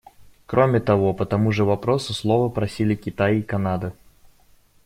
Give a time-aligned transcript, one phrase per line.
[0.47, 3.93] Кроме того, по тому же вопросу слова просили Китай и Канада.